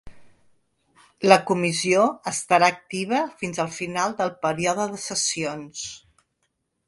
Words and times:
La 1.31 1.35
comissió 1.49 2.05
estarà 2.31 2.71
activa 2.75 3.21
fins 3.43 3.63
al 3.65 3.71
final 3.77 4.17
del 4.23 4.33
període 4.47 4.91
de 4.95 5.03
sessions. 5.07 5.85